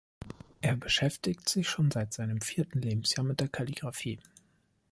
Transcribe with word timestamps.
Er 0.61 0.75
beschäftigt 0.77 1.47
sich 1.47 1.69
schon 1.69 1.91
seit 1.91 2.11
seinem 2.11 2.41
vierten 2.41 2.81
Lebensjahr 2.81 3.23
mit 3.23 3.39
der 3.39 3.49
Kalligraphie. 3.49 4.19